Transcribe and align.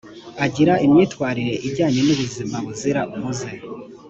agira 0.45 0.73
imyifatire 0.85 1.53
ijyanye 1.67 1.99
n’ubuzima 2.03 2.55
buzira 2.65 3.01
umuze 3.15 3.51